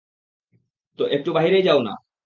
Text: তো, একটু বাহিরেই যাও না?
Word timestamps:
তো, 0.99 1.03
একটু 1.07 1.29
বাহিরেই 1.33 1.63
যাও 1.63 1.79
না? 1.81 1.93